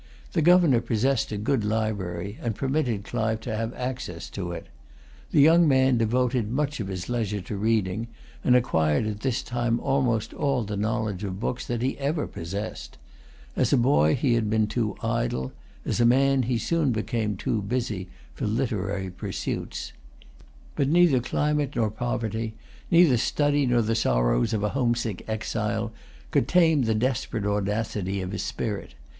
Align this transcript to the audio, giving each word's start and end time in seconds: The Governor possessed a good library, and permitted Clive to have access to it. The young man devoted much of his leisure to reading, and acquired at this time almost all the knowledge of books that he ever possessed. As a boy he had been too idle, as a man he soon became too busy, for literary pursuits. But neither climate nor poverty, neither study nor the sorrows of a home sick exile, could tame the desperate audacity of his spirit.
The 0.33 0.41
Governor 0.41 0.81
possessed 0.81 1.31
a 1.31 1.37
good 1.37 1.63
library, 1.63 2.39
and 2.41 2.55
permitted 2.55 3.03
Clive 3.03 3.39
to 3.41 3.55
have 3.55 3.71
access 3.75 4.31
to 4.31 4.51
it. 4.51 4.65
The 5.29 5.41
young 5.41 5.67
man 5.67 5.99
devoted 5.99 6.49
much 6.49 6.79
of 6.79 6.87
his 6.87 7.07
leisure 7.07 7.41
to 7.41 7.55
reading, 7.55 8.07
and 8.43 8.55
acquired 8.55 9.05
at 9.05 9.19
this 9.19 9.43
time 9.43 9.79
almost 9.79 10.33
all 10.33 10.63
the 10.63 10.75
knowledge 10.75 11.23
of 11.23 11.39
books 11.39 11.67
that 11.67 11.83
he 11.83 11.99
ever 11.99 12.25
possessed. 12.25 12.97
As 13.55 13.71
a 13.71 13.77
boy 13.77 14.15
he 14.15 14.33
had 14.33 14.49
been 14.49 14.65
too 14.65 14.97
idle, 15.03 15.51
as 15.85 16.01
a 16.01 16.05
man 16.07 16.41
he 16.41 16.57
soon 16.57 16.91
became 16.91 17.37
too 17.37 17.61
busy, 17.61 18.07
for 18.33 18.47
literary 18.47 19.11
pursuits. 19.11 19.93
But 20.75 20.89
neither 20.89 21.19
climate 21.19 21.73
nor 21.75 21.91
poverty, 21.91 22.55
neither 22.89 23.17
study 23.17 23.67
nor 23.67 23.83
the 23.83 23.93
sorrows 23.93 24.51
of 24.51 24.63
a 24.63 24.69
home 24.69 24.95
sick 24.95 25.23
exile, 25.27 25.91
could 26.31 26.47
tame 26.47 26.85
the 26.85 26.95
desperate 26.95 27.45
audacity 27.45 28.19
of 28.21 28.31
his 28.31 28.41
spirit. 28.41 28.95